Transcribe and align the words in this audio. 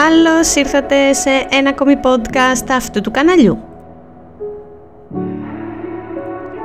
Καλώς 0.00 0.54
ήρθατε 0.54 1.12
σε 1.12 1.30
ένα 1.50 1.68
ακόμη 1.68 1.94
podcast 2.02 2.66
αυτού 2.70 3.00
του 3.00 3.10
καναλιού. 3.10 3.58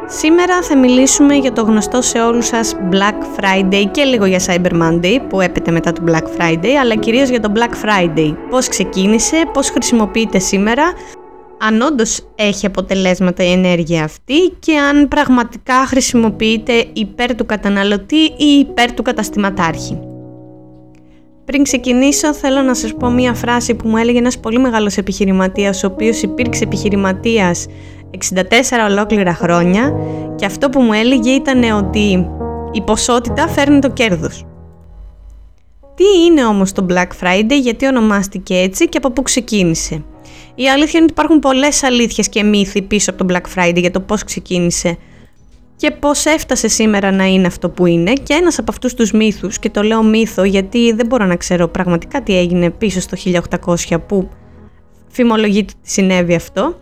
Σήμερα 0.05 0.61
θα 0.61 0.77
μιλήσουμε 0.77 1.35
για 1.35 1.53
το 1.53 1.61
γνωστό 1.61 2.01
σε 2.01 2.19
όλους 2.19 2.45
σας 2.45 2.75
Black 2.91 3.39
Friday 3.39 3.83
και 3.91 4.03
λίγο 4.03 4.25
για 4.25 4.39
Cyber 4.39 4.71
Monday 4.81 5.19
που 5.29 5.41
έπεται 5.41 5.71
μετά 5.71 5.93
το 5.93 6.01
Black 6.07 6.23
Friday, 6.37 6.69
αλλά 6.81 6.95
κυρίως 6.95 7.29
για 7.29 7.39
το 7.39 7.51
Black 7.55 7.85
Friday. 7.85 8.35
Πώς 8.49 8.67
ξεκίνησε, 8.67 9.43
πώς 9.53 9.69
χρησιμοποιείται 9.69 10.39
σήμερα, 10.39 10.83
αν 11.59 11.81
όντως 11.81 12.27
έχει 12.35 12.65
αποτελέσματα 12.65 13.43
η 13.43 13.51
ενέργεια 13.51 14.03
αυτή 14.03 14.49
και 14.59 14.77
αν 14.77 15.07
πραγματικά 15.07 15.85
χρησιμοποιείται 15.85 16.85
υπέρ 16.93 17.35
του 17.35 17.45
καταναλωτή 17.45 18.23
ή 18.37 18.45
υπέρ 18.59 18.93
του 18.93 19.01
καταστηματάρχη. 19.01 20.16
Πριν 21.47 21.63
ξεκινήσω 21.63 22.33
θέλω 22.33 22.61
να 22.61 22.73
σας 22.73 22.93
πω 22.93 23.09
μία 23.09 23.33
φράση 23.33 23.75
που 23.75 23.87
μου 23.87 23.97
έλεγε 23.97 24.17
ένας 24.17 24.39
πολύ 24.39 24.59
μεγάλος 24.59 24.97
επιχειρηματίας 24.97 25.83
ο 25.83 25.87
οποίος 25.87 26.21
υπήρξε 26.21 26.63
επιχειρηματίας 26.63 27.65
64 28.31 28.41
ολόκληρα 28.89 29.33
χρόνια 29.33 29.93
και 30.35 30.45
αυτό 30.45 30.69
που 30.69 30.81
μου 30.81 30.93
έλεγε 30.93 31.29
ήταν 31.29 31.63
ότι 31.63 32.27
η 32.71 32.81
ποσότητα 32.81 33.47
φέρνει 33.47 33.79
το 33.79 33.89
κέρδος. 33.89 34.45
Τι 35.95 36.03
είναι 36.25 36.45
όμως 36.45 36.71
το 36.71 36.85
Black 36.89 37.23
Friday, 37.23 37.59
γιατί 37.61 37.87
ονομάστηκε 37.87 38.55
έτσι 38.55 38.89
και 38.89 38.97
από 38.97 39.11
πού 39.11 39.21
ξεκίνησε; 39.21 40.03
Η 40.55 40.69
αλήθεια 40.69 40.93
είναι 40.93 41.03
ότι 41.03 41.11
υπάρχουν 41.11 41.39
πολλές 41.39 41.83
αλήθειες 41.83 42.29
και 42.29 42.43
μύθοι 42.43 42.81
πίσω 42.81 43.11
από 43.11 43.25
το 43.25 43.33
Black 43.33 43.59
Friday 43.59 43.77
για 43.79 43.91
το 43.91 43.99
πώς 43.99 44.23
ξεκίνησε 44.23 44.97
και 45.77 45.91
πώς 45.91 46.25
έφτασε 46.25 46.67
σήμερα 46.67 47.11
να 47.11 47.25
είναι 47.25 47.47
αυτό 47.47 47.69
που 47.69 47.85
είναι 47.85 48.13
και 48.13 48.33
ένας 48.33 48.59
από 48.59 48.71
αυτούς 48.71 48.93
τους 48.93 49.11
μύθους 49.11 49.59
και 49.59 49.69
το 49.69 49.81
λέω 49.81 50.03
μύθο 50.03 50.43
γιατί 50.43 50.91
δεν 50.91 51.05
μπορώ 51.05 51.25
να 51.25 51.35
ξέρω 51.35 51.67
πραγματικά 51.67 52.21
τι 52.23 52.37
έγινε 52.37 52.69
πίσω 52.69 52.99
στο 52.99 53.17
1800 53.87 53.97
που 54.07 54.29
φημολογείται 55.07 55.73
ότι 55.77 55.89
συνέβη 55.89 56.35
αυτό 56.35 56.75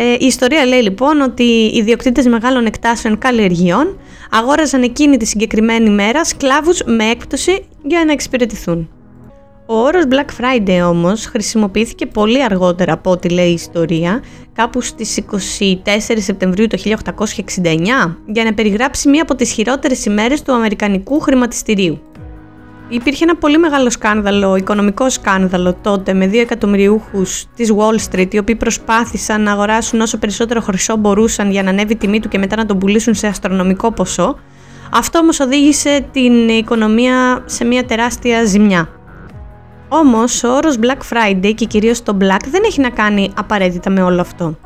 ε, 0.00 0.12
η 0.12 0.26
ιστορία 0.26 0.64
λέει 0.64 0.82
λοιπόν 0.82 1.20
ότι 1.20 1.42
οι 1.42 1.76
ιδιοκτήτες 1.76 2.26
μεγάλων 2.26 2.66
εκτάσεων 2.66 3.18
καλλιεργειών 3.18 3.98
αγόραζαν 4.30 4.82
εκείνη 4.82 5.16
τη 5.16 5.24
συγκεκριμένη 5.26 5.90
μέρα 5.90 6.24
σκλάβους 6.24 6.82
με 6.84 7.04
έκπτωση 7.04 7.64
για 7.82 8.04
να 8.04 8.12
εξυπηρετηθούν. 8.12 8.88
Ο 9.70 9.82
όρος 9.82 10.04
Black 10.10 10.42
Friday 10.42 10.88
όμως 10.88 11.26
χρησιμοποιήθηκε 11.26 12.06
πολύ 12.06 12.42
αργότερα 12.42 12.92
από 12.92 13.10
ό,τι 13.10 13.28
λέει 13.28 13.48
η 13.48 13.52
ιστορία, 13.52 14.22
κάπου 14.52 14.80
στις 14.80 15.24
24 15.84 15.86
Σεπτεμβρίου 16.16 16.66
του 16.66 16.78
1869, 16.78 18.16
για 18.26 18.44
να 18.44 18.54
περιγράψει 18.54 19.08
μία 19.08 19.22
από 19.22 19.34
τις 19.34 19.52
χειρότερες 19.52 20.04
ημέρες 20.04 20.42
του 20.42 20.52
Αμερικανικού 20.52 21.20
χρηματιστηρίου. 21.20 22.00
Υπήρχε 22.88 23.24
ένα 23.24 23.36
πολύ 23.36 23.58
μεγάλο 23.58 23.90
σκάνδαλο, 23.90 24.56
οικονομικό 24.56 25.10
σκάνδαλο 25.10 25.74
τότε 25.82 26.14
με 26.14 26.26
δύο 26.26 26.40
εκατομμυριούχους 26.40 27.46
της 27.56 27.72
Wall 27.76 28.10
Street 28.10 28.34
οι 28.34 28.38
οποίοι 28.38 28.56
προσπάθησαν 28.56 29.42
να 29.42 29.52
αγοράσουν 29.52 30.00
όσο 30.00 30.18
περισσότερο 30.18 30.60
χρυσό 30.60 30.96
μπορούσαν 30.96 31.50
για 31.50 31.62
να 31.62 31.70
ανέβει 31.70 31.92
η 31.92 31.96
τιμή 31.96 32.20
του 32.20 32.28
και 32.28 32.38
μετά 32.38 32.56
να 32.56 32.66
τον 32.66 32.78
πουλήσουν 32.78 33.14
σε 33.14 33.26
αστρονομικό 33.26 33.92
ποσό. 33.92 34.38
Αυτό 34.92 35.18
όμως 35.18 35.40
οδήγησε 35.40 36.06
την 36.12 36.48
οικονομία 36.48 37.42
σε 37.46 37.64
μια 37.64 37.84
τεράστια 37.84 38.44
ζημιά. 38.44 38.97
Όμως 39.88 40.44
ο 40.44 40.48
όρος 40.48 40.76
Black 40.80 41.16
Friday 41.16 41.54
και 41.54 41.64
κυρίως 41.64 42.02
το 42.02 42.16
Black 42.20 42.44
δεν 42.50 42.62
έχει 42.64 42.80
να 42.80 42.90
κάνει 42.90 43.30
απαραίτητα 43.36 43.90
με 43.90 44.02
όλο 44.02 44.20
αυτό. 44.20 44.56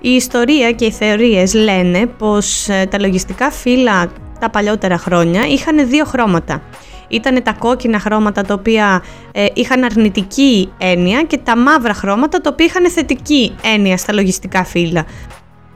Η 0.00 0.10
ιστορία 0.10 0.72
και 0.72 0.84
οι 0.84 0.90
θεωρίες 0.90 1.54
λένε 1.54 2.06
πως 2.06 2.68
ε, 2.68 2.86
τα 2.90 2.98
λογιστικά 3.00 3.50
φύλλα 3.50 4.10
τα 4.40 4.50
παλιότερα 4.50 4.98
χρόνια 4.98 5.46
είχαν 5.46 5.88
δύο 5.88 6.04
χρώματα. 6.04 6.62
Ήταν 7.08 7.42
τα 7.42 7.52
κόκκινα 7.52 7.98
χρώματα 7.98 8.42
τα 8.42 8.54
οποία 8.54 9.02
ε, 9.32 9.46
είχαν 9.52 9.84
αρνητική 9.84 10.72
έννοια 10.78 11.22
και 11.22 11.38
τα 11.38 11.56
μαύρα 11.56 11.94
χρώματα 11.94 12.40
τα 12.40 12.50
οποία 12.52 12.66
είχαν 12.66 12.90
θετική 12.90 13.54
έννοια 13.74 13.96
στα 13.96 14.12
λογιστικά 14.12 14.64
φύλλα. 14.64 15.04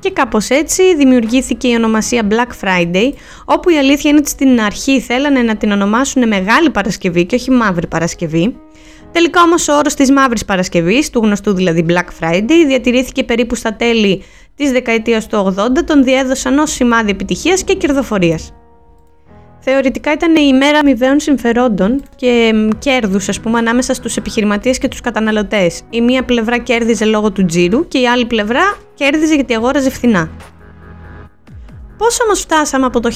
Και 0.01 0.11
κάπως 0.11 0.49
έτσι 0.49 0.97
δημιουργήθηκε 0.97 1.69
η 1.69 1.75
ονομασία 1.75 2.27
Black 2.31 2.65
Friday, 2.65 3.13
όπου 3.45 3.71
η 3.71 3.79
αλήθεια 3.79 4.11
είναι 4.11 4.19
ότι 4.19 4.29
στην 4.29 4.61
αρχή 4.61 5.01
θέλανε 5.01 5.43
να 5.43 5.57
την 5.57 5.71
ονομάσουν 5.71 6.29
Μεγάλη 6.29 6.71
Παρασκευή 6.71 7.27
και 7.27 7.35
όχι 7.35 7.51
Μαύρη 7.51 7.87
Παρασκευή. 7.87 8.57
Τελικά 9.13 9.43
όμως 9.43 9.69
ο 9.69 9.77
όρος 9.77 9.95
της 9.95 10.13
Μαύρης 10.13 10.45
Παρασκευής, 10.45 11.11
του 11.11 11.21
γνωστού 11.21 11.53
δηλαδή 11.55 11.87
Black 11.89 12.09
Friday, 12.21 12.65
διατηρήθηκε 12.67 13.25
περίπου 13.25 13.55
στα 13.55 13.75
τέλη 13.77 14.23
της 14.55 14.71
δεκαετίας 14.71 15.27
του 15.27 15.55
80, 15.59 15.85
τον 15.87 16.05
διέδωσαν 16.05 16.59
ως 16.59 16.71
σημάδι 16.71 17.11
επιτυχίας 17.11 17.65
και 17.65 17.75
κερδοφορίας. 17.75 18.53
Θεωρητικά 19.63 20.13
ήταν 20.13 20.37
η 20.37 20.43
ημέρα 20.45 20.79
αμοιβαίων 20.79 21.21
συμφερόντων 21.21 22.03
και 22.17 22.53
κέρδους, 22.79 23.29
ας 23.29 23.41
πούμε, 23.41 23.59
ανάμεσα 23.59 23.95
στους 23.95 24.17
επιχειρηματίες 24.17 24.79
και 24.79 24.89
τους 24.89 25.01
καταναλωτές. 25.01 25.83
Η 25.91 26.01
μία 26.01 26.25
πλευρά 26.25 26.59
κέρδιζε 26.59 27.05
λόγω 27.05 27.33
του 27.33 27.45
τζίρου 27.45 27.89
και 27.89 27.99
η 27.99 28.09
άλλη 28.09 28.27
πλευρά 28.27 28.79
κέρδιζε 28.95 29.35
γιατί 29.35 29.55
αγόραζε 29.55 29.91
φθηνά. 29.91 30.31
Πώς 32.01 32.21
όμως 32.21 32.41
φτάσαμε 32.41 32.87
από 32.87 33.01
το 33.01 33.11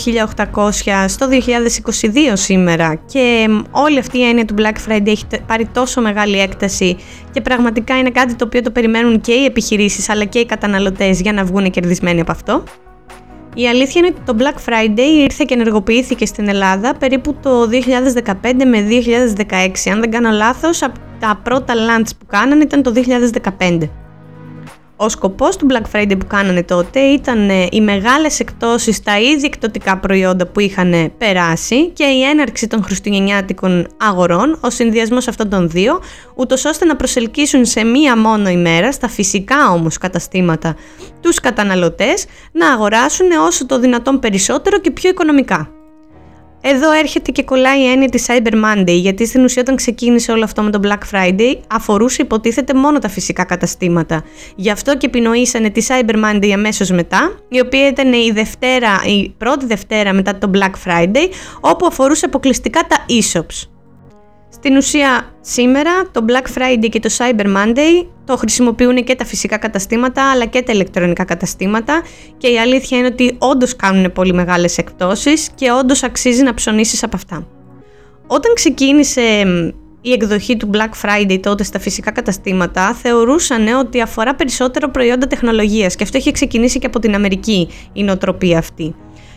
1800 0.54 1.04
στο 1.06 1.28
2022 1.30 1.36
σήμερα 2.32 2.94
και 2.94 3.46
όλη 3.70 3.98
αυτή 3.98 4.18
η 4.18 4.22
έννοια 4.22 4.44
του 4.44 4.54
Black 4.58 4.88
Friday 4.88 5.06
έχει 5.06 5.24
πάρει 5.46 5.66
τόσο 5.66 6.00
μεγάλη 6.00 6.40
έκταση 6.40 6.96
και 7.30 7.40
πραγματικά 7.40 7.98
είναι 7.98 8.10
κάτι 8.10 8.34
το 8.34 8.44
οποίο 8.44 8.62
το 8.62 8.70
περιμένουν 8.70 9.20
και 9.20 9.32
οι 9.32 9.44
επιχειρήσεις 9.44 10.08
αλλά 10.08 10.24
και 10.24 10.38
οι 10.38 10.46
καταναλωτές 10.46 11.20
για 11.20 11.32
να 11.32 11.44
βγουν 11.44 11.70
κερδισμένοι 11.70 12.20
από 12.20 12.32
αυτό; 12.32 12.62
Η 13.54 13.68
αλήθεια 13.68 14.00
είναι 14.00 14.14
ότι 14.16 14.20
το 14.24 14.36
Black 14.38 14.68
Friday 14.68 15.22
ήρθε 15.22 15.44
και 15.46 15.54
ενεργοποιήθηκε 15.54 16.26
στην 16.26 16.48
Ελλάδα 16.48 16.94
περίπου 16.94 17.36
το 17.42 17.68
2015 18.22 18.32
με 18.42 18.86
2016. 19.86 19.90
Αν 19.92 20.00
δεν 20.00 20.10
κάνω 20.10 20.30
λάθος, 20.30 20.82
από 20.82 20.98
τα 21.20 21.40
πρώτα 21.42 21.74
launch 21.74 22.08
που 22.18 22.26
κάνανε 22.26 22.62
ήταν 22.62 22.82
το 22.82 22.92
2015. 23.58 23.88
Ο 24.96 25.08
σκοπός 25.08 25.56
του 25.56 25.66
Black 25.70 25.96
Friday 25.96 26.14
που 26.18 26.26
κάνανε 26.26 26.62
τότε 26.62 27.00
ήταν 27.00 27.50
ε, 27.50 27.66
οι 27.70 27.80
μεγάλες 27.80 28.40
εκτόσεις 28.40 28.96
στα 28.96 29.18
ήδη 29.18 29.46
εκδοτικά 29.46 29.98
προϊόντα 29.98 30.46
που 30.46 30.60
είχαν 30.60 31.12
περάσει 31.18 31.88
και 31.88 32.04
η 32.04 32.22
έναρξη 32.22 32.66
των 32.66 32.84
χριστουγεννιάτικων 32.84 33.86
αγορών, 33.96 34.58
ο 34.60 34.70
συνδυασμός 34.70 35.28
αυτών 35.28 35.48
των 35.48 35.68
δύο, 35.68 36.00
ούτως 36.34 36.64
ώστε 36.64 36.84
να 36.84 36.96
προσελκύσουν 36.96 37.64
σε 37.64 37.84
μία 37.84 38.18
μόνο 38.18 38.48
ημέρα, 38.48 38.92
στα 38.92 39.08
φυσικά 39.08 39.70
όμως 39.70 39.98
καταστήματα, 39.98 40.76
τους 41.20 41.40
καταναλωτές 41.40 42.24
να 42.52 42.72
αγοράσουν 42.72 43.30
όσο 43.30 43.66
το 43.66 43.78
δυνατόν 43.78 44.18
περισσότερο 44.18 44.78
και 44.78 44.90
πιο 44.90 45.10
οικονομικά. 45.10 45.83
Εδώ 46.66 46.92
έρχεται 46.92 47.30
και 47.30 47.42
κολλάει 47.42 47.80
η 47.80 47.90
έννοια 47.90 48.08
της 48.08 48.26
Cyber 48.28 48.52
Monday, 48.52 48.96
γιατί 49.00 49.26
στην 49.26 49.44
ουσία 49.44 49.62
όταν 49.62 49.76
ξεκίνησε 49.76 50.32
όλο 50.32 50.44
αυτό 50.44 50.62
με 50.62 50.70
το 50.70 50.80
Black 50.82 51.14
Friday, 51.14 51.56
αφορούσε 51.70 52.22
υποτίθεται 52.22 52.74
μόνο 52.74 52.98
τα 52.98 53.08
φυσικά 53.08 53.44
καταστήματα. 53.44 54.24
Γι' 54.56 54.70
αυτό 54.70 54.96
και 54.96 55.06
επινοήσανε 55.06 55.70
τη 55.70 55.86
Cyber 55.88 56.14
Monday 56.24 56.50
αμέσως 56.50 56.90
μετά, 56.90 57.38
η 57.48 57.60
οποία 57.60 57.88
ήταν 57.88 58.12
η, 58.12 58.30
Δευτέρα, 58.30 59.00
η 59.06 59.34
πρώτη 59.38 59.66
Δευτέρα 59.66 60.12
μετά 60.12 60.38
το 60.38 60.50
Black 60.54 60.72
Friday, 60.88 61.28
όπου 61.60 61.86
αφορούσε 61.86 62.26
αποκλειστικά 62.26 62.80
τα 62.88 62.96
e-shops. 63.08 63.73
Στην 64.54 64.76
ουσία 64.76 65.34
σήμερα 65.40 65.90
το 66.12 66.24
Black 66.28 66.58
Friday 66.58 66.88
και 66.88 67.00
το 67.00 67.10
Cyber 67.18 67.46
Monday 67.46 68.06
το 68.24 68.36
χρησιμοποιούν 68.36 69.04
και 69.04 69.14
τα 69.14 69.24
φυσικά 69.24 69.56
καταστήματα 69.56 70.30
αλλά 70.30 70.44
και 70.44 70.62
τα 70.62 70.72
ηλεκτρονικά 70.72 71.24
καταστήματα 71.24 72.02
και 72.36 72.48
η 72.48 72.58
αλήθεια 72.58 72.98
είναι 72.98 73.06
ότι 73.06 73.36
όντως 73.38 73.76
κάνουν 73.76 74.12
πολύ 74.12 74.32
μεγάλες 74.32 74.78
εκπτώσεις 74.78 75.50
και 75.54 75.70
όντως 75.70 76.02
αξίζει 76.02 76.42
να 76.42 76.54
ψωνίσεις 76.54 77.02
από 77.02 77.16
αυτά. 77.16 77.46
Όταν 78.26 78.54
ξεκίνησε 78.54 79.44
η 80.00 80.12
εκδοχή 80.12 80.56
του 80.56 80.70
Black 80.72 80.90
Friday 81.02 81.38
τότε 81.42 81.64
στα 81.64 81.78
φυσικά 81.78 82.10
καταστήματα 82.10 82.94
θεωρούσαν 82.94 83.66
ότι 83.68 84.00
αφορά 84.00 84.34
περισσότερο 84.34 84.90
προϊόντα 84.90 85.26
τεχνολογίας 85.26 85.96
και 85.96 86.02
αυτό 86.02 86.18
είχε 86.18 86.30
ξεκινήσει 86.30 86.78
και 86.78 86.86
από 86.86 86.98
την 86.98 87.14
Αμερική 87.14 87.68
η 87.92 88.02
νοοτροπία 88.02 88.58
αυτή. 88.58 88.94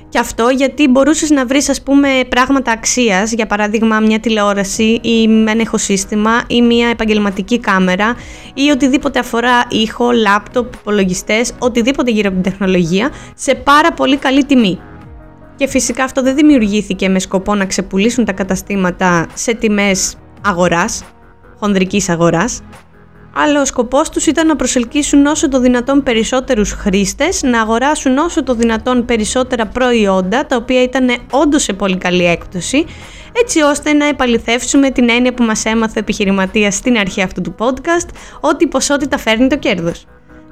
Και 0.09 0.19
αυτό 0.19 0.49
γιατί 0.49 0.87
μπορούσες 0.87 1.29
να 1.29 1.45
βρεις 1.45 1.69
ας 1.69 1.81
πούμε 1.81 2.09
πράγματα 2.29 2.71
αξίας, 2.71 3.31
για 3.31 3.45
παράδειγμα 3.47 3.99
μια 3.99 4.19
τηλεόραση 4.19 4.99
ή 5.01 5.23
ένα 5.23 5.61
ηχοσύστημα 5.61 6.41
ή 6.47 6.61
μια 6.61 6.87
επαγγελματική 6.87 7.59
κάμερα 7.59 8.15
ή 8.53 8.69
οτιδήποτε 8.69 9.19
αφορά 9.19 9.65
ήχο, 9.69 10.11
λάπτοπ, 10.11 10.73
υπολογιστές, 10.73 11.53
οτιδήποτε 11.59 12.11
γύρω 12.11 12.29
από 12.29 12.41
την 12.41 12.51
τεχνολογία 12.51 13.11
σε 13.35 13.55
πάρα 13.55 13.91
πολύ 13.91 14.17
καλή 14.17 14.45
τιμή. 14.45 14.79
Και 15.55 15.67
φυσικά 15.67 16.03
αυτό 16.03 16.21
δεν 16.21 16.35
δημιουργήθηκε 16.35 17.09
με 17.09 17.19
σκοπό 17.19 17.55
να 17.55 17.65
ξεπουλήσουν 17.65 18.25
τα 18.25 18.31
καταστήματα 18.31 19.27
σε 19.33 19.53
τιμές 19.53 20.15
αγοράς, 20.41 21.03
χονδρικής 21.59 22.09
αγοράς, 22.09 22.61
αλλά 23.33 23.61
ο 23.61 23.65
σκοπός 23.65 24.09
τους 24.09 24.25
ήταν 24.25 24.47
να 24.47 24.55
προσελκύσουν 24.55 25.25
όσο 25.25 25.49
το 25.49 25.59
δυνατόν 25.59 26.03
περισσότερους 26.03 26.71
χρήστες, 26.71 27.43
να 27.43 27.61
αγοράσουν 27.61 28.17
όσο 28.17 28.43
το 28.43 28.53
δυνατόν 28.53 29.05
περισσότερα 29.05 29.65
προϊόντα, 29.65 30.45
τα 30.45 30.55
οποία 30.55 30.83
ήταν 30.83 31.09
όντως 31.31 31.63
σε 31.63 31.73
πολύ 31.73 31.97
καλή 31.97 32.25
έκπτωση, 32.25 32.85
έτσι 33.33 33.61
ώστε 33.61 33.93
να 33.93 34.07
επαληθεύσουμε 34.07 34.89
την 34.89 35.09
έννοια 35.09 35.33
που 35.33 35.43
μας 35.43 35.65
έμαθε 35.65 35.93
ο 35.95 35.99
επιχειρηματίας 35.99 36.75
στην 36.75 36.97
αρχή 36.97 37.21
αυτού 37.21 37.41
του 37.41 37.55
podcast, 37.57 38.07
ότι 38.39 38.63
η 38.63 38.67
ποσότητα 38.67 39.17
φέρνει 39.17 39.47
το 39.47 39.57
κέρδος. 39.57 40.05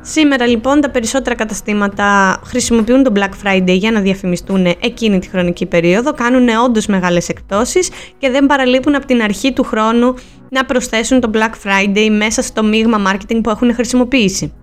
Σήμερα 0.08 0.48
λοιπόν 0.48 0.82
τα 0.82 0.90
περισσότερα 0.90 1.36
καταστήματα 1.36 2.40
χρησιμοποιούν 2.46 3.04
το 3.04 3.12
Black 3.16 3.30
Friday 3.44 3.78
για 3.78 3.92
να 3.92 4.00
διαφημιστούν 4.00 4.66
εκείνη 4.66 5.20
τη 5.20 5.30
χρονική 5.30 5.66
περίοδο, 5.66 6.14
κάνουν 6.14 6.48
όντως 6.66 6.86
μεγάλες 6.86 7.30
εκτόσεις 7.30 7.90
και 8.18 8.30
δεν 8.30 8.46
παραλείπουν 8.46 8.96
από 8.96 9.06
την 9.06 9.22
αρχή 9.22 9.54
του 9.54 9.64
χρόνου 9.64 10.14
να 10.50 10.66
προσθέσουν 10.66 11.20
το 11.20 11.30
Black 11.34 11.52
Friday 11.64 12.10
μέσα 12.10 12.42
στο 12.42 12.64
μείγμα 12.64 13.12
marketing 13.12 13.40
που 13.44 13.50
έχουν 13.50 13.74
χρησιμοποιήσει. 13.74 14.54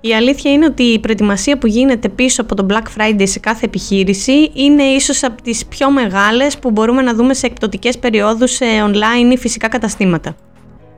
Η 0.00 0.14
αλήθεια 0.14 0.52
είναι 0.52 0.64
ότι 0.64 0.82
η 0.82 0.98
προετοιμασία 0.98 1.58
που 1.58 1.66
γίνεται 1.66 2.08
πίσω 2.08 2.42
από 2.42 2.54
το 2.54 2.66
Black 2.70 2.98
Friday 2.98 3.22
σε 3.22 3.38
κάθε 3.38 3.64
επιχείρηση 3.64 4.50
είναι 4.54 4.82
ίσως 4.82 5.22
από 5.22 5.42
τις 5.42 5.66
πιο 5.66 5.90
μεγάλες 5.90 6.58
που 6.58 6.70
μπορούμε 6.70 7.02
να 7.02 7.14
δούμε 7.14 7.34
σε 7.34 7.46
εκπτωτικές 7.46 7.98
περιόδους 7.98 8.50
σε 8.50 8.64
online 8.86 9.32
ή 9.32 9.36
φυσικά 9.38 9.68
καταστήματα. 9.68 10.36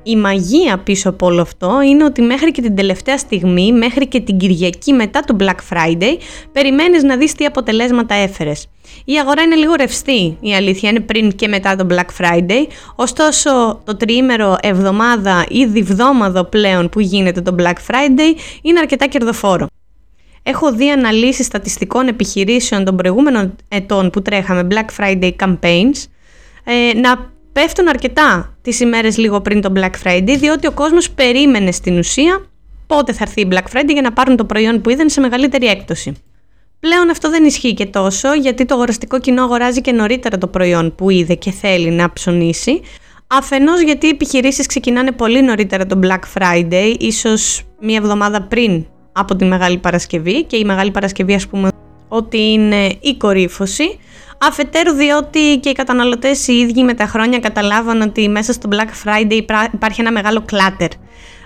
Η 0.02 0.16
μαγεία 0.16 0.78
πίσω 0.78 1.08
από 1.08 1.26
όλο 1.26 1.40
αυτό 1.40 1.80
είναι 1.82 2.04
ότι 2.04 2.22
μέχρι 2.22 2.50
και 2.50 2.62
την 2.62 2.74
τελευταία 2.74 3.18
στιγμή, 3.18 3.72
μέχρι 3.72 4.06
και 4.06 4.20
την 4.20 4.38
Κυριακή 4.38 4.92
μετά 4.92 5.20
το 5.20 5.36
Black 5.40 5.74
Friday, 5.74 6.16
περιμένεις 6.52 7.02
να 7.02 7.16
δεις 7.16 7.34
τι 7.34 7.44
αποτελέσματα 7.44 8.14
έφερες. 8.14 8.66
Η 9.04 9.18
αγορά 9.18 9.42
είναι 9.42 9.54
λίγο 9.54 9.74
ρευστή, 9.74 10.36
η 10.40 10.54
αλήθεια 10.54 10.90
είναι 10.90 11.00
πριν 11.00 11.32
και 11.32 11.48
μετά 11.48 11.76
το 11.76 11.86
Black 11.90 12.22
Friday, 12.22 12.66
ωστόσο 12.94 13.80
το 13.84 13.96
τριήμερο 13.96 14.56
εβδομάδα 14.60 15.44
ή 15.48 15.66
διβδόμαδο 15.66 16.44
πλέον 16.44 16.88
που 16.88 17.00
γίνεται 17.00 17.40
το 17.40 17.54
Black 17.58 17.90
Friday 17.90 18.38
είναι 18.62 18.78
αρκετά 18.78 19.06
κερδοφόρο. 19.06 19.66
Έχω 20.42 20.72
δει 20.72 20.90
αναλύσεις 20.90 21.46
στατιστικών 21.46 22.08
επιχειρήσεων 22.08 22.84
των 22.84 22.96
προηγούμενων 22.96 23.56
ετών 23.68 24.10
που 24.10 24.22
τρέχαμε 24.22 24.66
Black 24.70 25.00
Friday 25.00 25.32
campaigns 25.36 26.04
ε, 26.64 26.98
να 26.98 27.32
πέφτουν 27.52 27.88
αρκετά 27.88 28.56
τις 28.62 28.80
ημέρες 28.80 29.18
λίγο 29.18 29.40
πριν 29.40 29.60
το 29.60 29.72
Black 29.76 29.90
Friday, 30.04 30.36
διότι 30.38 30.66
ο 30.66 30.72
κόσμος 30.72 31.10
περίμενε 31.10 31.72
στην 31.72 31.98
ουσία 31.98 32.46
πότε 32.86 33.12
θα 33.12 33.18
έρθει 33.22 33.40
η 33.40 33.48
Black 33.50 33.76
Friday 33.76 33.92
για 33.92 34.02
να 34.02 34.12
πάρουν 34.12 34.36
το 34.36 34.44
προϊόν 34.44 34.80
που 34.80 34.90
είδαν 34.90 35.10
σε 35.10 35.20
μεγαλύτερη 35.20 35.66
έκπτωση. 35.66 36.14
Πλέον 36.80 37.10
αυτό 37.10 37.30
δεν 37.30 37.44
ισχύει 37.44 37.74
και 37.74 37.86
τόσο, 37.86 38.34
γιατί 38.34 38.64
το 38.64 38.74
αγοραστικό 38.74 39.20
κοινό 39.20 39.42
αγοράζει 39.42 39.80
και 39.80 39.92
νωρίτερα 39.92 40.38
το 40.38 40.46
προϊόν 40.46 40.94
που 40.94 41.10
είδε 41.10 41.34
και 41.34 41.50
θέλει 41.50 41.90
να 41.90 42.12
ψωνίσει. 42.12 42.80
Αφενός 43.26 43.80
γιατί 43.80 44.06
οι 44.06 44.08
επιχειρήσεις 44.08 44.66
ξεκινάνε 44.66 45.12
πολύ 45.12 45.42
νωρίτερα 45.42 45.86
το 45.86 45.98
Black 46.02 46.20
Friday, 46.38 46.94
ίσως 46.98 47.62
μία 47.80 47.96
εβδομάδα 47.96 48.42
πριν 48.42 48.86
από 49.12 49.36
τη 49.36 49.44
Μεγάλη 49.44 49.78
Παρασκευή 49.78 50.44
και 50.44 50.56
η 50.56 50.64
Μεγάλη 50.64 50.90
Παρασκευή 50.90 51.34
ας 51.34 51.46
πούμε 51.46 51.68
ότι 52.08 52.38
είναι 52.38 52.86
η 53.00 53.16
κορύφωση. 53.16 53.98
Αφετέρου 54.44 54.92
διότι 54.92 55.58
και 55.62 55.68
οι 55.68 55.72
καταναλωτές 55.72 56.48
οι 56.48 56.52
ίδιοι 56.52 56.82
με 56.82 56.94
τα 56.94 57.06
χρόνια 57.06 57.38
καταλάβαν 57.38 58.00
ότι 58.00 58.28
μέσα 58.28 58.52
στο 58.52 58.68
Black 58.72 59.08
Friday 59.08 59.44
υπάρχει 59.72 60.00
ένα 60.00 60.12
μεγάλο 60.12 60.42
κλάτερ. 60.46 60.88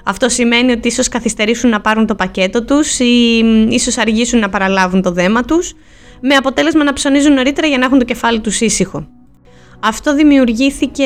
Αυτό 0.04 0.28
σημαίνει 0.28 0.72
ότι 0.72 0.88
ίσως 0.88 1.08
καθυστερήσουν 1.08 1.70
να 1.70 1.80
πάρουν 1.80 2.06
το 2.06 2.14
πακέτο 2.14 2.64
τους 2.64 2.98
ή 2.98 3.44
ίσως 3.68 3.98
αργήσουν 3.98 4.38
να 4.38 4.48
παραλάβουν 4.48 5.02
το 5.02 5.10
δέμα 5.10 5.42
τους, 5.42 5.74
με 6.20 6.34
αποτέλεσμα 6.34 6.84
να 6.84 6.92
ψωνίζουν 6.92 7.32
νωρίτερα 7.32 7.66
για 7.66 7.78
να 7.78 7.84
έχουν 7.84 7.98
το 7.98 8.04
κεφάλι 8.04 8.40
τους 8.40 8.60
ήσυχο. 8.60 9.06
Αυτό 9.80 10.14
δημιουργήθηκε 10.14 11.04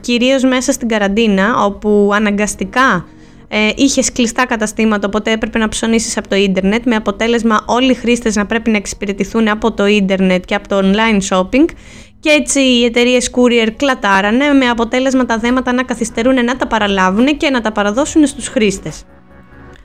κυρίως 0.00 0.42
μέσα 0.42 0.72
στην 0.72 0.88
καραντίνα, 0.88 1.64
όπου 1.64 2.10
αναγκαστικά 2.14 3.06
ε, 3.48 3.68
είχες 3.76 4.12
κλειστά 4.12 4.46
καταστήματα, 4.46 5.06
οπότε 5.06 5.32
έπρεπε 5.32 5.58
να 5.58 5.68
ψωνίσεις 5.68 6.16
από 6.16 6.28
το 6.28 6.36
ίντερνετ, 6.36 6.86
με 6.86 6.94
αποτέλεσμα 6.94 7.64
όλοι 7.66 7.90
οι 7.90 7.94
χρήστες 7.94 8.36
να 8.36 8.46
πρέπει 8.46 8.70
να 8.70 8.76
εξυπηρετηθούν 8.76 9.48
από 9.48 9.72
το 9.72 9.86
ίντερνετ 9.86 10.44
και 10.44 10.54
από 10.54 10.68
το 10.68 10.80
online 10.82 11.20
shopping. 11.28 11.64
Και 12.20 12.30
έτσι 12.30 12.60
οι 12.60 12.84
εταιρείες 12.84 13.30
courier 13.32 13.68
κλατάρανε, 13.76 14.52
με 14.52 14.68
αποτέλεσμα 14.68 15.24
τα 15.24 15.38
δέματα 15.38 15.72
να 15.72 15.82
καθυστερούν 15.82 16.44
να 16.44 16.56
τα 16.56 16.66
παραλάβουν 16.66 17.26
και 17.36 17.50
να 17.50 17.60
τα 17.60 17.72
παραδώσουν 17.72 18.26
στους 18.26 18.48
χρήστες. 18.48 19.02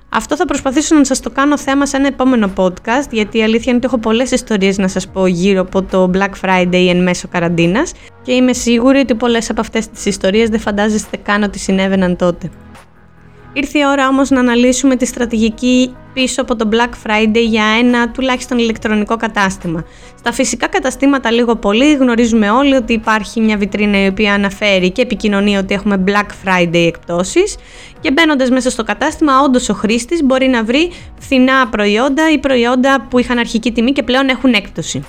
Αυτό 0.09 0.35
θα 0.35 0.45
προσπαθήσω 0.45 0.95
να 0.95 1.03
σας 1.03 1.19
το 1.19 1.29
κάνω 1.29 1.57
θέμα 1.57 1.85
σε 1.85 1.97
ένα 1.97 2.07
επόμενο 2.07 2.53
podcast, 2.55 3.09
γιατί 3.11 3.37
η 3.37 3.43
αλήθεια 3.43 3.63
είναι 3.65 3.75
ότι 3.75 3.85
έχω 3.85 3.97
πολλές 3.97 4.31
ιστορίες 4.31 4.77
να 4.77 4.87
σας 4.87 5.07
πω 5.07 5.27
γύρω 5.27 5.61
από 5.61 5.81
το 5.81 6.11
Black 6.13 6.31
Friday 6.41 6.87
εν 6.89 7.03
μέσω 7.03 7.27
καραντίνας 7.27 7.91
και 8.21 8.31
είμαι 8.31 8.53
σίγουρη 8.53 8.99
ότι 8.99 9.15
πολλές 9.15 9.49
από 9.49 9.61
αυτές 9.61 9.89
τις 9.89 10.05
ιστορίες 10.05 10.49
δεν 10.49 10.59
φαντάζεστε 10.59 11.17
καν 11.17 11.43
ότι 11.43 11.59
συνέβαιναν 11.59 12.15
τότε. 12.15 12.49
Ήρθε 13.53 13.79
η 13.79 13.81
ώρα 13.85 14.07
όμως 14.07 14.29
να 14.29 14.39
αναλύσουμε 14.39 14.95
τη 14.95 15.05
στρατηγική 15.05 15.95
πίσω 16.13 16.41
από 16.41 16.55
το 16.55 16.69
Black 16.71 16.89
Friday 17.07 17.45
για 17.47 17.63
ένα 17.79 18.11
τουλάχιστον 18.11 18.57
ηλεκτρονικό 18.57 19.17
κατάστημα. 19.17 19.85
Στα 20.19 20.31
φυσικά 20.31 20.67
καταστήματα 20.67 21.31
λίγο 21.31 21.55
πολύ 21.55 21.93
γνωρίζουμε 21.93 22.49
όλοι 22.49 22.75
ότι 22.75 22.93
υπάρχει 22.93 23.41
μια 23.41 23.57
βιτρίνα 23.57 24.03
η 24.03 24.07
οποία 24.07 24.33
αναφέρει 24.33 24.91
και 24.91 25.01
επικοινωνεί 25.01 25.57
ότι 25.57 25.73
έχουμε 25.73 26.03
Black 26.07 26.47
Friday 26.47 26.85
εκπτώσεις 26.87 27.55
και 27.99 28.11
μπαίνοντας 28.11 28.49
μέσα 28.49 28.69
στο 28.69 28.83
κατάστημα 28.83 29.41
όντως 29.41 29.69
ο 29.69 29.73
χρήστης 29.73 30.23
μπορεί 30.23 30.47
να 30.47 30.63
βρει 30.63 30.91
φθηνά 31.19 31.67
προϊόντα 31.67 32.31
ή 32.31 32.37
προϊόντα 32.37 33.07
που 33.09 33.19
είχαν 33.19 33.37
αρχική 33.37 33.71
τιμή 33.71 33.91
και 33.91 34.03
πλέον 34.03 34.29
έχουν 34.29 34.53
έκπτωση. 34.53 35.03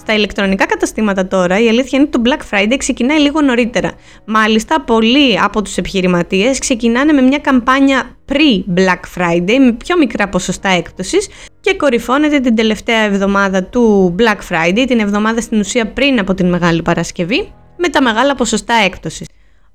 Στα 0.00 0.14
ηλεκτρονικά 0.14 0.66
καταστήματα 0.66 1.26
τώρα 1.26 1.60
η 1.60 1.68
αλήθεια 1.68 1.98
είναι 1.98 2.08
ότι 2.12 2.22
το 2.22 2.30
Black 2.30 2.54
Friday 2.54 2.74
ξεκινάει 2.78 3.18
λίγο 3.18 3.40
νωρίτερα. 3.40 3.92
Μάλιστα, 4.24 4.80
πολλοί 4.80 5.38
από 5.40 5.62
τους 5.62 5.76
επιχειρηματίες 5.76 6.58
ξεκινάνε 6.58 7.12
με 7.12 7.20
μια 7.20 7.38
καμπάνια 7.38 8.16
pre-Black 8.32 9.18
Friday 9.18 9.58
με 9.58 9.72
πιο 9.72 9.96
μικρά 9.98 10.28
ποσοστά 10.28 10.68
έκπτωσης 10.68 11.28
και 11.60 11.74
κορυφώνεται 11.74 12.40
την 12.40 12.54
τελευταία 12.54 12.98
εβδομάδα 12.98 13.64
του 13.64 14.14
Black 14.18 14.38
Friday, 14.48 14.84
την 14.86 14.98
εβδομάδα 14.98 15.40
στην 15.40 15.58
ουσία 15.58 15.86
πριν 15.86 16.18
από 16.18 16.34
την 16.34 16.48
Μεγάλη 16.48 16.82
Παρασκευή, 16.82 17.52
με 17.76 17.88
τα 17.88 18.02
μεγάλα 18.02 18.34
ποσοστά 18.34 18.74
έκπτωσης. 18.74 19.26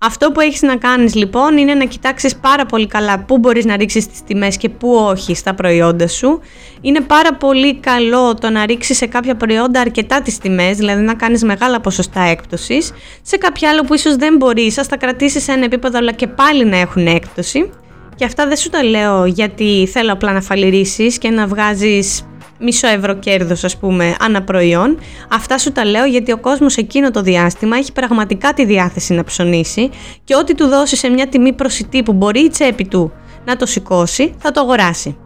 Αυτό 0.06 0.32
που 0.32 0.40
έχεις 0.40 0.62
να 0.62 0.76
κάνεις 0.76 1.16
λοιπόν 1.16 1.58
είναι 1.58 1.74
να 1.74 1.86
κοιτάξεις 1.86 2.36
πάρα 2.36 2.66
πολύ 2.66 2.88
καλά 2.88 3.20
πού 3.20 3.38
μπορείς 3.38 3.66
να 3.66 3.76
ρίξεις 3.76 4.08
τις 4.08 4.24
τιμές 4.24 4.58
και 4.58 4.70
πού 4.70 4.96
όχι 4.96 5.36
στα 5.36 5.54
προϊόντα 5.54 6.08
σου. 6.08 6.40
Είναι 6.82 7.02
πάρα 7.02 7.34
πολύ 7.34 7.76
καλό 7.76 8.34
το 8.34 8.50
να 8.50 8.66
ρίξεις 8.66 8.98
σε 8.98 9.06
κάποια 9.06 9.36
προϊόντα 9.36 9.80
αρκετά 9.80 10.22
τις 10.22 10.38
τιμές, 10.38 10.78
δηλαδή 10.78 11.02
να 11.02 11.14
κάνεις 11.14 11.44
μεγάλα 11.44 11.80
ποσοστά 11.82 12.22
έκπτωσης. 12.22 12.92
Σε 13.22 13.38
κάποια 13.38 13.70
άλλο 13.70 13.82
που 13.82 13.94
ίσως 13.94 14.16
δεν 14.16 14.36
μπορείς, 14.36 14.78
ας 14.78 14.88
τα 14.88 14.98
κρατήσεις 14.98 15.44
σε 15.44 15.52
ένα 15.52 15.66
επίπεδο 15.66 15.98
αλλά 15.98 16.12
και 16.12 16.28
πάλι 16.28 16.66
να 16.66 16.78
έχουν 16.78 17.08
έκπτωση. 17.08 17.70
Και 18.16 18.26
αυτά 18.26 18.48
δεν 18.48 18.58
σου 18.58 18.70
τα 18.70 18.84
λέω 18.84 19.26
γιατί 19.26 19.90
θέλω 19.92 20.12
απλά 20.12 20.32
να 20.32 20.42
φαλυρίσεις 20.42 21.18
και 21.18 21.30
να 21.30 21.48
βγάζεις 21.48 22.26
μισό 22.60 22.88
ευρώ 22.88 23.14
κέρδος 23.14 23.64
ας 23.64 23.78
πούμε 23.78 24.16
ανά 24.20 24.44
προϊόν. 24.44 25.00
Αυτά 25.30 25.58
σου 25.58 25.72
τα 25.72 25.86
λέω 25.86 26.06
γιατί 26.06 26.32
ο 26.32 26.38
κόσμος 26.38 26.78
εκείνο 26.78 27.12
το 27.12 27.22
διάστημα 27.22 27.78
έχει 27.78 27.92
πραγματικά 27.92 28.54
τη 28.54 28.66
διάθεση 28.66 29.14
να 29.14 29.24
ψωνίσει 29.24 29.90
και 30.24 30.36
ό,τι 30.36 30.56
του 30.56 30.68
δώσει 30.68 30.96
σε 30.96 31.10
μια 31.10 31.28
τιμή 31.28 31.54
προσιτή 31.54 32.04
που 32.04 32.14
μπορεί 32.14 32.40
η 32.40 32.50
τσέπη 32.50 32.88
του 32.88 33.12
να 33.46 33.56
το 33.56 33.66
σηκώσει 33.66 34.34
θα 34.38 34.52
το 34.52 34.62
αγοράσει. 34.62 35.18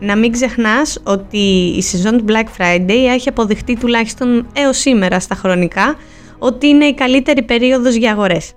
Να 0.00 0.16
μην 0.16 0.32
ξεχνάς 0.32 0.98
ότι 1.04 1.74
η 1.76 1.82
σεζόν 1.82 2.18
του 2.18 2.24
Black 2.28 2.62
Friday 2.62 3.06
έχει 3.08 3.28
αποδειχτεί 3.28 3.76
τουλάχιστον 3.76 4.46
έως 4.52 4.78
σήμερα 4.78 5.20
στα 5.20 5.34
χρονικά 5.34 5.96
ότι 6.38 6.66
είναι 6.66 6.84
η 6.84 6.94
καλύτερη 6.94 7.42
περίοδος 7.42 7.94
για 7.94 8.10
αγορές. 8.10 8.52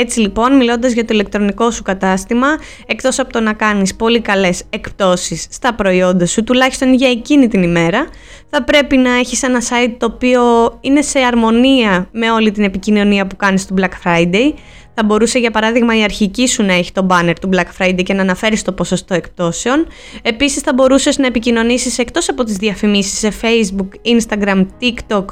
Έτσι 0.00 0.20
λοιπόν, 0.20 0.56
μιλώντας 0.56 0.92
για 0.92 1.04
το 1.04 1.14
ηλεκτρονικό 1.14 1.70
σου 1.70 1.82
κατάστημα, 1.82 2.46
εκτός 2.86 3.18
από 3.18 3.32
το 3.32 3.40
να 3.40 3.52
κάνεις 3.52 3.94
πολύ 3.94 4.20
καλές 4.20 4.62
εκπτώσεις 4.70 5.46
στα 5.50 5.74
προϊόντα 5.74 6.26
σου, 6.26 6.44
τουλάχιστον 6.44 6.94
για 6.94 7.10
εκείνη 7.10 7.48
την 7.48 7.62
ημέρα, 7.62 8.06
θα 8.50 8.64
πρέπει 8.64 8.96
να 8.96 9.10
έχεις 9.14 9.42
ένα 9.42 9.60
site 9.60 9.94
το 9.98 10.06
οποίο 10.06 10.42
είναι 10.80 11.02
σε 11.02 11.18
αρμονία 11.18 12.08
με 12.12 12.30
όλη 12.30 12.50
την 12.50 12.64
επικοινωνία 12.64 13.26
που 13.26 13.36
κάνεις 13.36 13.66
του 13.66 13.74
Black 13.78 14.06
Friday. 14.08 14.52
Θα 14.94 15.04
μπορούσε 15.04 15.38
για 15.38 15.50
παράδειγμα 15.50 15.98
η 15.98 16.02
αρχική 16.02 16.48
σου 16.48 16.62
να 16.62 16.72
έχει 16.72 16.92
το 16.92 17.06
banner 17.10 17.34
του 17.40 17.48
Black 17.52 17.82
Friday 17.82 18.02
και 18.02 18.14
να 18.14 18.22
αναφέρεις 18.22 18.62
το 18.62 18.72
ποσοστό 18.72 19.14
εκπτώσεων. 19.14 19.86
Επίσης 20.22 20.62
θα 20.62 20.74
μπορούσες 20.74 21.18
να 21.18 21.26
επικοινωνήσεις 21.26 21.98
εκτός 21.98 22.28
από 22.28 22.44
τις 22.44 22.56
διαφημίσεις 22.56 23.18
σε 23.18 23.32
Facebook, 23.42 23.88
Instagram, 24.16 24.66
TikTok 24.80 25.24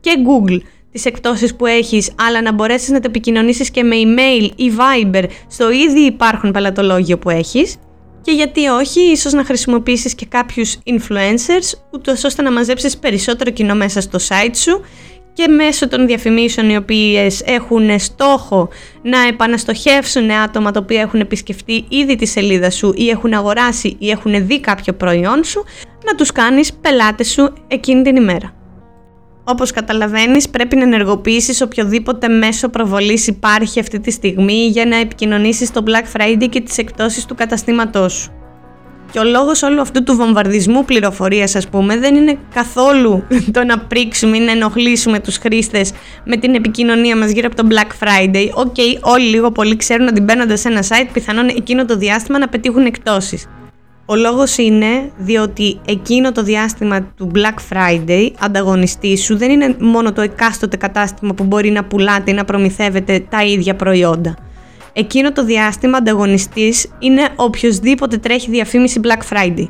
και 0.00 0.12
Google 0.26 0.58
τις 0.92 1.04
εκπτώσεις 1.04 1.56
που 1.56 1.66
έχεις, 1.66 2.10
αλλά 2.18 2.42
να 2.42 2.52
μπορέσεις 2.52 2.88
να 2.88 3.00
το 3.00 3.06
επικοινωνήσεις 3.06 3.70
και 3.70 3.82
με 3.82 3.96
email 3.96 4.50
ή 4.56 4.72
Viber 4.76 5.24
στο 5.48 5.70
ήδη 5.70 6.00
υπάρχον 6.00 6.52
πελατολόγιο 6.52 7.18
που 7.18 7.30
έχεις. 7.30 7.76
Και 8.22 8.32
γιατί 8.32 8.66
όχι, 8.66 9.00
ίσως 9.00 9.32
να 9.32 9.44
χρησιμοποιήσεις 9.44 10.14
και 10.14 10.26
κάποιους 10.26 10.76
influencers, 10.84 11.78
ούτως 11.92 12.24
ώστε 12.24 12.42
να 12.42 12.52
μαζέψεις 12.52 12.98
περισσότερο 12.98 13.50
κοινό 13.50 13.74
μέσα 13.74 14.00
στο 14.00 14.18
site 14.28 14.54
σου 14.54 14.80
και 15.32 15.48
μέσω 15.48 15.88
των 15.88 16.06
διαφημίσεων 16.06 16.70
οι 16.70 16.76
οποίες 16.76 17.42
έχουν 17.44 17.98
στόχο 17.98 18.68
να 19.02 19.26
επαναστοχεύσουν 19.26 20.30
άτομα 20.30 20.70
τα 20.70 20.80
οποία 20.82 21.00
έχουν 21.00 21.20
επισκεφτεί 21.20 21.84
ήδη 21.88 22.16
τη 22.16 22.26
σελίδα 22.26 22.70
σου 22.70 22.92
ή 22.96 23.08
έχουν 23.08 23.32
αγοράσει 23.32 23.96
ή 23.98 24.10
έχουν 24.10 24.46
δει 24.46 24.60
κάποιο 24.60 24.92
προϊόν 24.92 25.44
σου, 25.44 25.64
να 26.04 26.14
τους 26.14 26.32
κάνεις 26.32 26.72
πελάτες 26.72 27.30
σου 27.30 27.52
εκείνη 27.68 28.02
την 28.02 28.16
ημέρα. 28.16 28.59
Όπως 29.50 29.70
καταλαβαίνεις 29.70 30.48
πρέπει 30.48 30.76
να 30.76 30.82
ενεργοποιήσεις 30.82 31.60
οποιοδήποτε 31.60 32.28
μέσο 32.28 32.68
προβολής 32.68 33.26
υπάρχει 33.26 33.80
αυτή 33.80 34.00
τη 34.00 34.10
στιγμή 34.10 34.66
για 34.66 34.86
να 34.86 34.96
επικοινωνήσεις 34.96 35.70
το 35.70 35.82
Black 35.86 36.16
Friday 36.16 36.48
και 36.50 36.60
τις 36.60 36.78
εκπτώσεις 36.78 37.24
του 37.24 37.34
καταστήματός 37.34 38.12
σου. 38.12 38.32
Και 39.10 39.18
ο 39.18 39.24
λόγος 39.24 39.62
όλου 39.62 39.80
αυτού 39.80 40.02
του 40.02 40.16
βομβαρδισμού 40.16 40.84
πληροφορίας 40.84 41.54
ας 41.54 41.68
πούμε 41.68 41.98
δεν 41.98 42.14
είναι 42.14 42.38
καθόλου 42.54 43.26
το 43.54 43.64
να 43.64 43.78
πρήξουμε 43.78 44.36
ή 44.36 44.40
να 44.40 44.50
ενοχλήσουμε 44.50 45.20
τους 45.20 45.36
χρήστες 45.36 45.92
με 46.24 46.36
την 46.36 46.54
επικοινωνία 46.54 47.16
μας 47.16 47.30
γύρω 47.30 47.48
από 47.52 47.62
το 47.62 47.68
Black 47.70 48.04
Friday. 48.04 48.48
OK, 48.54 48.74
okay, 48.76 48.98
όλοι 49.00 49.24
λίγο 49.24 49.50
πολύ 49.50 49.76
ξέρουν 49.76 50.08
ότι 50.08 50.20
μπαίνοντας 50.20 50.60
σε 50.60 50.68
ένα 50.68 50.82
site 50.82 51.08
πιθανόν 51.12 51.48
εκείνο 51.48 51.84
το 51.84 51.96
διάστημα 51.96 52.38
να 52.38 52.48
πετύχουν 52.48 52.84
εκπτώσεις. 52.84 53.46
Ο 54.10 54.16
λόγος 54.16 54.56
είναι 54.56 55.12
διότι 55.16 55.80
εκείνο 55.84 56.32
το 56.32 56.42
διάστημα 56.42 57.02
του 57.02 57.30
Black 57.34 57.72
Friday 57.72 58.30
ανταγωνιστή 58.38 59.16
σου 59.16 59.36
δεν 59.36 59.50
είναι 59.50 59.76
μόνο 59.78 60.12
το 60.12 60.20
εκάστοτε 60.20 60.76
κατάστημα 60.76 61.34
που 61.34 61.44
μπορεί 61.44 61.70
να 61.70 61.84
πουλάτε 61.84 62.30
ή 62.30 62.34
να 62.34 62.44
προμηθεύετε 62.44 63.26
τα 63.28 63.44
ίδια 63.44 63.76
προϊόντα. 63.76 64.36
Εκείνο 64.92 65.32
το 65.32 65.44
διάστημα 65.44 65.96
ανταγωνιστής 65.96 66.90
είναι 66.98 67.28
οποιοδήποτε 67.36 68.16
τρέχει 68.16 68.50
διαφήμιση 68.50 69.00
Black 69.02 69.34
Friday. 69.34 69.68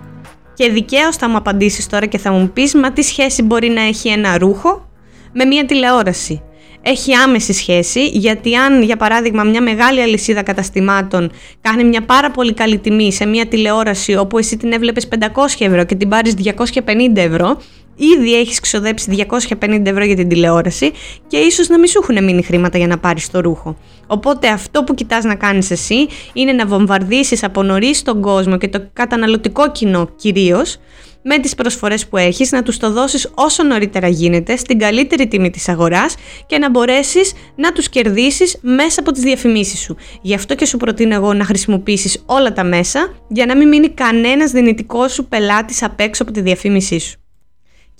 Και 0.55 0.71
δικαίως 0.71 1.17
θα 1.17 1.29
μου 1.29 1.37
απαντήσεις 1.37 1.87
τώρα 1.87 2.07
και 2.07 2.19
θα 2.19 2.33
μου 2.33 2.51
πεις 2.53 2.75
μα 2.75 2.93
τι 2.93 3.03
σχέση 3.03 3.43
μπορεί 3.43 3.69
να 3.69 3.83
έχει 3.83 4.09
ένα 4.09 4.39
ρούχο 4.39 4.89
με 5.33 5.45
μια 5.45 5.65
τηλεόραση 5.65 6.43
έχει 6.83 7.15
άμεση 7.15 7.53
σχέση 7.53 8.07
γιατί 8.07 8.55
αν 8.55 8.83
για 8.83 8.97
παράδειγμα 8.97 9.43
μια 9.43 9.63
μεγάλη 9.63 10.01
αλυσίδα 10.03 10.43
καταστημάτων 10.43 11.31
κάνει 11.61 11.85
μια 11.85 12.03
πάρα 12.03 12.31
πολύ 12.31 12.55
καλή 12.55 12.79
τιμή 12.79 13.13
σε 13.13 13.27
μια 13.27 13.47
τηλεόραση 13.47 14.17
όπου 14.17 14.39
εσύ 14.39 14.57
την 14.57 14.73
έβλεπες 14.73 15.09
500 15.11 15.17
ευρώ 15.59 15.85
και 15.85 15.95
την 15.95 16.09
πάρεις 16.09 16.35
250 16.45 17.17
ευρώ 17.17 17.61
ήδη 18.01 18.35
έχεις 18.35 18.61
ξοδέψει 18.61 19.27
250 19.61 19.81
ευρώ 19.85 20.05
για 20.05 20.17
την 20.17 20.29
τηλεόραση 20.29 20.93
και 21.27 21.37
ίσως 21.37 21.69
να 21.69 21.79
μην 21.79 21.89
σου 21.89 22.01
έχουν 22.03 22.25
μείνει 22.25 22.43
χρήματα 22.43 22.79
για 22.79 22.87
να 22.87 22.99
πάρεις 22.99 23.31
το 23.31 23.41
ρούχο. 23.41 23.77
Οπότε 24.07 24.49
αυτό 24.49 24.85
που 24.85 24.95
κοιτάς 24.95 25.25
να 25.25 25.35
κάνεις 25.35 25.71
εσύ 25.71 26.07
είναι 26.33 26.53
να 26.53 26.67
βομβαρδίσεις 26.67 27.43
από 27.45 27.63
νωρίς 27.63 28.03
τον 28.03 28.21
κόσμο 28.21 28.57
και 28.57 28.69
το 28.69 28.83
καταναλωτικό 28.93 29.71
κοινό 29.71 30.09
κυρίως 30.17 30.79
με 31.23 31.39
τις 31.39 31.55
προσφορές 31.55 32.07
που 32.07 32.17
έχεις 32.17 32.53
να 32.53 32.63
τους 32.63 32.77
το 32.77 32.93
δώσεις 32.93 33.31
όσο 33.35 33.63
νωρίτερα 33.63 34.09
γίνεται 34.09 34.57
στην 34.57 34.79
καλύτερη 34.79 35.29
τιμή 35.29 35.51
της 35.51 35.69
αγοράς 35.69 36.15
και 36.47 36.59
να 36.59 36.71
μπορέσεις 36.71 37.33
να 37.55 37.73
τους 37.73 37.89
κερδίσεις 37.89 38.59
μέσα 38.61 39.01
από 39.01 39.13
τις 39.13 39.23
διαφημίσεις 39.23 39.81
σου. 39.81 39.97
Γι' 40.23 40.35
αυτό 40.35 40.55
και 40.55 40.67
σου 40.67 40.77
προτείνω 40.77 41.15
εγώ 41.15 41.35
να 41.35 41.45
χρησιμοποιήσεις 41.45 42.23
όλα 42.27 42.53
τα 42.53 42.65
μέσα 42.65 43.15
για 43.29 43.47
να 43.47 43.57
μην 43.57 43.69
μείνει 43.69 43.89
κανένας 43.89 44.51
δυνητικός 44.51 45.13
σου 45.13 45.25
πελάτης 45.25 45.83
απ' 45.83 46.01
έξω 46.01 46.23
από 46.23 46.33
τη 46.33 46.41
διαφήμισή 46.41 46.99
σου. 46.99 47.20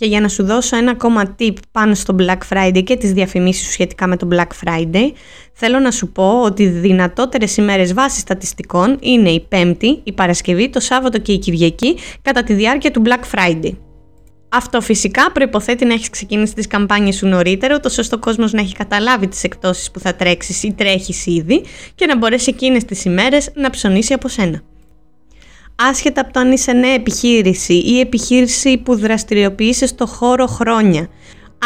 Και 0.01 0.07
για 0.07 0.21
να 0.21 0.29
σου 0.29 0.45
δώσω 0.45 0.77
ένα 0.77 0.91
ακόμα 0.91 1.37
tip 1.39 1.55
πάνω 1.73 1.95
στο 1.95 2.17
Black 2.19 2.39
Friday 2.53 2.83
και 2.85 2.97
τις 2.97 3.13
διαφημίσεις 3.13 3.65
σου 3.65 3.73
σχετικά 3.73 4.07
με 4.07 4.17
το 4.17 4.29
Black 4.33 4.47
Friday, 4.65 5.13
θέλω 5.53 5.79
να 5.79 5.91
σου 5.91 6.13
πω 6.13 6.43
ότι 6.43 6.63
οι 6.63 6.69
δυνατότερες 6.69 7.57
ημέρες 7.57 7.95
βάσης 7.95 8.21
στατιστικών 8.21 8.99
είναι 9.01 9.31
η 9.31 9.41
Πέμπτη, 9.41 10.01
η 10.05 10.13
Παρασκευή, 10.13 10.69
το 10.71 10.81
Σάββατο 10.81 11.19
και 11.19 11.33
η 11.33 11.39
Κυριακή 11.39 11.97
κατά 12.23 12.43
τη 12.43 12.55
διάρκεια 12.55 12.91
του 12.91 13.03
Black 13.07 13.39
Friday. 13.39 13.73
Αυτό 14.49 14.81
φυσικά 14.81 15.33
προϋποθέτει 15.33 15.85
να 15.85 15.93
έχεις 15.93 16.11
ξεκινήσει 16.11 16.55
τις 16.55 16.67
καμπάνιες 16.67 17.17
σου 17.17 17.27
νωρίτερα, 17.27 17.81
τόσο 17.81 18.01
ώστε 18.01 18.15
ο 18.15 18.19
κόσμος 18.19 18.53
να 18.53 18.61
έχει 18.61 18.75
καταλάβει 18.75 19.29
τις 19.29 19.45
εκτόσεις 19.45 19.91
που 19.91 20.01
θα 20.01 20.15
τρέξεις 20.15 20.63
ή 20.63 20.73
τρέχεις 20.73 21.27
ήδη 21.27 21.65
και 21.95 22.07
να 22.07 22.17
μπορέσει 22.17 22.51
εκείνες 22.51 22.85
τις 22.85 23.05
ημέρες 23.05 23.51
να 23.55 23.71
ψωνίσει 23.71 24.13
από 24.13 24.29
σένα 24.29 24.63
άσχετα 25.89 26.21
από 26.21 26.33
το 26.33 26.41
αν 26.41 26.53
είσαι 26.53 26.73
νέα 26.73 26.95
επιχείρηση 26.95 27.75
ή 27.75 28.01
επιχείρηση 28.01 28.79
που 28.79 28.97
δραστηριοποιείσαι 28.97 29.87
στο 29.87 30.07
χώρο 30.07 30.47
χρόνια. 30.47 31.09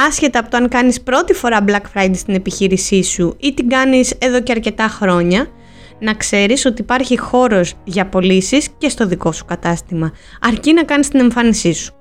Άσχετα 0.08 0.38
από 0.38 0.50
το 0.50 0.56
αν 0.56 0.68
κάνεις 0.68 1.00
πρώτη 1.00 1.32
φορά 1.32 1.64
Black 1.66 1.82
Friday 1.94 2.14
στην 2.14 2.34
επιχείρησή 2.34 3.02
σου 3.02 3.36
ή 3.40 3.54
την 3.54 3.68
κάνεις 3.68 4.14
εδώ 4.18 4.40
και 4.40 4.52
αρκετά 4.52 4.88
χρόνια, 4.88 5.46
να 5.98 6.14
ξέρεις 6.14 6.64
ότι 6.64 6.82
υπάρχει 6.82 7.18
χώρος 7.18 7.74
για 7.84 8.06
πωλήσεις 8.06 8.68
και 8.78 8.88
στο 8.88 9.06
δικό 9.06 9.32
σου 9.32 9.44
κατάστημα, 9.44 10.12
αρκεί 10.40 10.72
να 10.72 10.84
κάνεις 10.84 11.08
την 11.08 11.20
εμφάνισή 11.20 11.72
σου. 11.72 11.92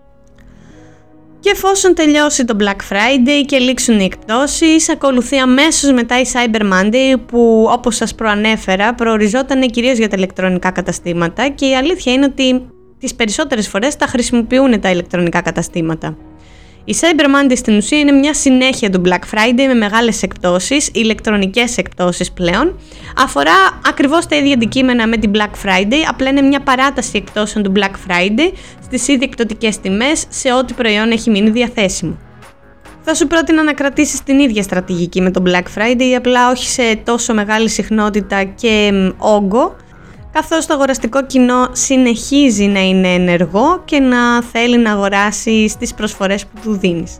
Και 1.53 1.59
εφόσον 1.59 1.93
τελειώσει 1.93 2.45
το 2.45 2.55
Black 2.59 2.93
Friday 2.93 3.45
και 3.45 3.57
λήξουν 3.57 3.99
οι 3.99 4.03
εκπτώσεις, 4.03 4.89
ακολουθεί 4.89 5.37
αμέσως 5.37 5.91
μετά 5.91 6.19
η 6.19 6.23
Cyber 6.33 6.61
Monday 6.61 7.19
που 7.25 7.67
όπως 7.71 7.95
σας 7.95 8.15
προανέφερα 8.15 8.93
προοριζόταν 8.93 9.61
κυρίως 9.61 9.97
για 9.97 10.09
τα 10.09 10.15
ηλεκτρονικά 10.17 10.71
καταστήματα 10.71 11.49
και 11.49 11.65
η 11.65 11.75
αλήθεια 11.75 12.13
είναι 12.13 12.25
ότι 12.25 12.65
τις 12.99 13.15
περισσότερες 13.15 13.67
φορές 13.67 13.95
τα 13.95 14.05
χρησιμοποιούν 14.05 14.79
τα 14.79 14.91
ηλεκτρονικά 14.91 15.41
καταστήματα. 15.41 16.17
Η 16.85 16.95
Cyber 16.99 17.25
Monday 17.25 17.55
στην 17.55 17.77
ουσία 17.77 17.99
είναι 17.99 18.11
μια 18.11 18.33
συνέχεια 18.33 18.89
του 18.89 19.01
Black 19.05 19.35
Friday 19.37 19.67
με 19.67 19.73
μεγάλες 19.73 20.23
εκπτώσεις, 20.23 20.89
ηλεκτρονικές 20.93 21.77
εκπτώσεις 21.77 22.31
πλέον. 22.31 22.79
Αφορά 23.17 23.81
ακριβώς 23.87 24.25
τα 24.25 24.35
ίδια 24.35 24.53
αντικείμενα 24.53 25.07
με 25.07 25.17
την 25.17 25.31
Black 25.35 25.65
Friday, 25.65 25.99
απλά 26.09 26.29
είναι 26.29 26.41
μια 26.41 26.59
παράταση 26.59 27.11
εκπτώσεων 27.17 27.63
του 27.63 27.71
Black 27.75 28.11
Friday 28.11 28.53
στις 28.83 29.07
ήδη 29.07 29.23
εκπτωτικές 29.23 29.79
τιμές 29.79 30.25
σε 30.29 30.53
ό,τι 30.53 30.73
προϊόν 30.73 31.11
έχει 31.11 31.29
μείνει 31.29 31.49
διαθέσιμο. 31.49 32.17
Θα 33.01 33.13
σου 33.13 33.27
πρότεινα 33.27 33.63
να 33.63 33.73
κρατήσεις 33.73 34.23
την 34.23 34.39
ίδια 34.39 34.63
στρατηγική 34.63 35.21
με 35.21 35.31
τον 35.31 35.43
Black 35.47 35.79
Friday, 35.79 36.13
απλά 36.17 36.51
όχι 36.51 36.67
σε 36.67 36.95
τόσο 36.95 37.33
μεγάλη 37.33 37.69
συχνότητα 37.69 38.43
και 38.43 38.91
όγκο, 39.17 39.75
καθώς 40.33 40.65
το 40.65 40.73
αγοραστικό 40.73 41.25
κοινό 41.25 41.69
συνεχίζει 41.71 42.65
να 42.65 42.79
είναι 42.79 43.07
ενεργό 43.13 43.81
και 43.85 43.99
να 43.99 44.43
θέλει 44.43 44.77
να 44.77 44.91
αγοράσει 44.91 45.67
στις 45.67 45.93
προσφορές 45.93 46.45
που 46.45 46.59
του 46.63 46.77
δίνεις. 46.77 47.17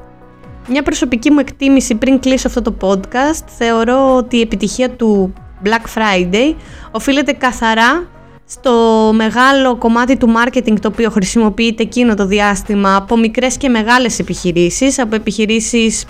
Μια 0.68 0.84
προσωπική 0.84 1.32
μου 1.32 1.40
εκτίμηση 1.40 1.96
πριν 1.96 2.20
κλείσω 2.20 2.48
αυτό 2.48 2.62
το 2.62 2.76
podcast, 2.82 3.44
θεωρώ 3.58 4.16
ότι 4.16 4.38
η 4.38 4.42
επιτυχία 4.42 4.90
του 4.90 5.34
Black 5.66 5.98
Friday 5.98 6.56
οφείλεται 6.92 7.32
καθαρά 7.32 8.08
στο 8.46 9.12
μεγάλο 9.14 9.78
κομμάτι 9.78 10.18
του 10.18 10.34
marketing 10.38 10.80
το 10.80 10.88
οποίο 10.88 11.10
χρησιμοποιείται 11.10 11.84
εκείνο 11.84 12.14
το 12.16 12.26
διάστημα 12.26 12.96
από 12.96 13.18
μικρές 13.18 13.58
και 13.58 13.70
μεγάλες 13.70 14.20
επιχειρήσεις, 14.20 15.00
από 15.00 15.16
επιχειρήσεις 15.16 16.06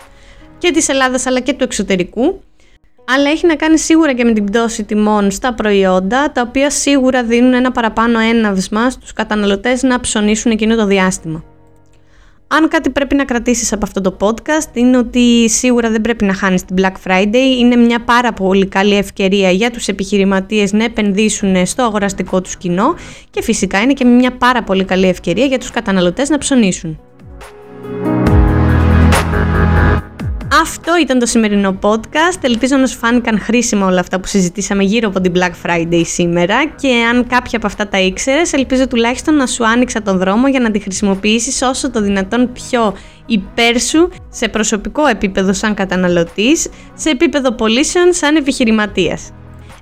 και 0.57 0.71
της 0.71 0.89
Ελλάδας 0.89 1.25
αλλά 1.25 1.39
και 1.39 1.53
του 1.53 1.63
εξωτερικού 1.63 2.41
αλλά 3.05 3.29
έχει 3.29 3.47
να 3.47 3.55
κάνει 3.55 3.77
σίγουρα 3.77 4.13
και 4.13 4.23
με 4.23 4.33
την 4.33 4.43
πτώση 4.43 4.83
τιμών 4.83 5.31
στα 5.31 5.53
προϊόντα, 5.53 6.31
τα 6.31 6.41
οποία 6.41 6.69
σίγουρα 6.69 7.23
δίνουν 7.23 7.53
ένα 7.53 7.71
παραπάνω 7.71 8.19
έναυσμα 8.19 8.89
στους 8.89 9.13
καταναλωτές 9.13 9.83
να 9.83 9.99
ψωνίσουν 9.99 10.51
εκείνο 10.51 10.75
το 10.75 10.85
διάστημα. 10.85 11.43
Αν 12.47 12.67
κάτι 12.67 12.89
πρέπει 12.89 13.15
να 13.15 13.25
κρατήσεις 13.25 13.73
από 13.73 13.85
αυτό 13.85 14.01
το 14.01 14.17
podcast 14.19 14.69
είναι 14.73 14.97
ότι 14.97 15.49
σίγουρα 15.49 15.89
δεν 15.89 16.01
πρέπει 16.01 16.25
να 16.25 16.33
χάνεις 16.33 16.65
την 16.65 16.75
Black 16.79 16.93
Friday. 17.07 17.57
Είναι 17.59 17.75
μια 17.75 18.03
πάρα 18.03 18.33
πολύ 18.33 18.67
καλή 18.67 18.95
ευκαιρία 18.95 19.51
για 19.51 19.71
τους 19.71 19.87
επιχειρηματίες 19.87 20.73
να 20.73 20.83
επενδύσουν 20.83 21.65
στο 21.65 21.83
αγοραστικό 21.83 22.41
τους 22.41 22.57
κοινό 22.57 22.95
και 23.29 23.41
φυσικά 23.41 23.81
είναι 23.81 23.93
και 23.93 24.05
μια 24.05 24.31
πάρα 24.37 24.63
πολύ 24.63 24.83
καλή 24.83 25.07
ευκαιρία 25.07 25.45
για 25.45 25.59
τους 25.59 25.71
καταναλωτές 25.71 26.29
να 26.29 26.37
ψωνίσουν. 26.37 26.99
Αυτό 30.61 30.97
ήταν 31.01 31.19
το 31.19 31.25
σημερινό 31.25 31.79
podcast. 31.81 32.37
Ελπίζω 32.41 32.77
να 32.77 32.87
σου 32.87 32.97
φάνηκαν 32.97 33.39
χρήσιμα 33.39 33.85
όλα 33.85 33.99
αυτά 33.99 34.19
που 34.19 34.27
συζητήσαμε 34.27 34.83
γύρω 34.83 35.07
από 35.07 35.21
την 35.21 35.33
Black 35.35 35.51
Friday 35.65 36.01
σήμερα 36.05 36.65
και 36.65 37.03
αν 37.11 37.27
κάποια 37.27 37.57
από 37.57 37.67
αυτά 37.67 37.87
τα 37.87 37.99
ήξερες, 37.99 38.53
ελπίζω 38.53 38.87
τουλάχιστον 38.87 39.35
να 39.35 39.47
σου 39.47 39.65
άνοιξα 39.65 40.01
τον 40.01 40.17
δρόμο 40.17 40.47
για 40.47 40.59
να 40.59 40.71
τη 40.71 40.79
χρησιμοποιήσεις 40.79 41.61
όσο 41.61 41.91
το 41.91 42.01
δυνατόν 42.01 42.51
πιο 42.53 42.95
υπέρ 43.25 43.79
σου 43.79 44.09
σε 44.29 44.47
προσωπικό 44.47 45.05
επίπεδο 45.05 45.53
σαν 45.53 45.73
καταναλωτής, 45.73 46.69
σε 46.93 47.09
επίπεδο 47.09 47.51
πωλήσεων 47.51 48.13
σαν 48.13 48.35
επιχειρηματίας. 48.35 49.31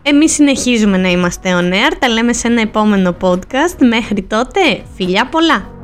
Εμείς 0.01 0.31
συνεχίζουμε 0.33 0.97
να 0.97 1.09
είμαστε 1.09 1.49
on 1.61 1.73
air, 1.73 1.95
τα 1.99 2.09
λέμε 2.09 2.33
σε 2.33 2.47
ένα 2.47 2.61
επόμενο 2.61 3.15
podcast. 3.21 3.75
Μέχρι 3.79 4.21
τότε, 4.21 4.59
φιλιά 4.95 5.27
πολλά! 5.27 5.80